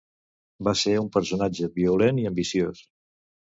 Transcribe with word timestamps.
Va 0.67 0.73
ser 0.83 0.93
un 1.01 1.09
personatge 1.17 1.71
violent 1.77 2.25
i 2.25 2.27
ambiciós. 2.33 2.85